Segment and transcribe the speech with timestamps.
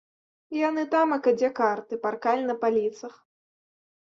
[0.67, 3.13] Яны тамака, дзе карты, паркаль на паліцах.